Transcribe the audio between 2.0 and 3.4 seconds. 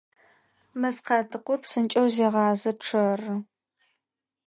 зегъазэ, чъэры.